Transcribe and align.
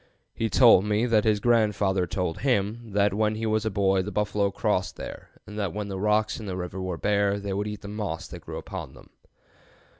He 0.33 0.49
told 0.49 0.83
me 0.83 1.05
that 1.05 1.25
his 1.25 1.39
grandfather 1.39 2.07
told 2.07 2.39
him 2.39 2.91
that 2.93 3.13
when 3.13 3.35
he 3.35 3.45
was 3.45 3.67
a 3.67 3.69
boy 3.69 4.01
the 4.01 4.11
buffalo 4.11 4.49
crossed 4.49 4.95
there, 4.95 5.29
and 5.45 5.59
that 5.59 5.75
when 5.75 5.89
the 5.89 5.99
rocks 5.99 6.39
in 6.39 6.47
the 6.47 6.57
river 6.57 6.81
were 6.81 6.97
bare 6.97 7.37
they 7.39 7.53
would 7.53 7.67
eat 7.67 7.81
the 7.81 7.87
moss 7.87 8.27
that 8.29 8.41
grew 8.41 8.57
upon 8.57 8.95
them." 8.95 9.11